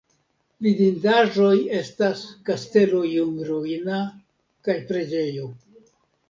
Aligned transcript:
Vidindaĵoj 0.67 1.51
estas 1.79 2.23
kastelo 2.47 3.03
iom 3.11 3.37
ruina 3.51 4.01
kaj 4.69 4.79
preĝejo. 4.89 5.47